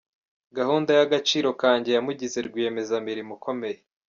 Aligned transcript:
Gahunda 0.57 0.89
ya 0.97 1.01
“Agaciro 1.07 1.49
kanjye” 1.61 1.89
yamugize 1.91 2.37
Rwiyemezamirimo 2.47 3.31
ukomeye 3.37 3.77